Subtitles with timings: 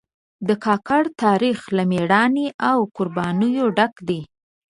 [0.47, 4.21] د کاکړ تاریخ له مېړانې او قربانیو ډک دی.